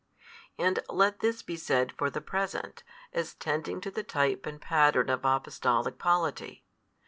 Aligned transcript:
And 0.57 0.79
let 0.89 1.19
this 1.19 1.43
be 1.43 1.55
said 1.55 1.91
for 1.91 2.09
the 2.09 2.21
present, 2.21 2.81
as 3.13 3.35
tending 3.35 3.79
to 3.81 3.91
the 3.91 4.01
type 4.01 4.47
and 4.47 4.59
pattern 4.59 5.11
of 5.11 5.23
Apostolic 5.25 5.99
polity. 5.99 6.65